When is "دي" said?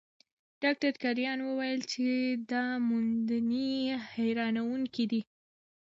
5.11-5.21